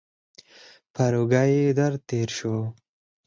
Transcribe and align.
پر 0.93 1.11
اوږه 1.19 1.43
یې 1.53 1.67
درد 1.79 1.99
تېر 2.09 2.29
شو. 2.37 2.55